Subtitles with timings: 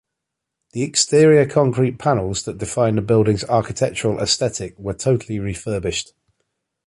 [0.71, 6.13] The exterior concrete panels that define the building's architectural aesthetic were totally refurbished.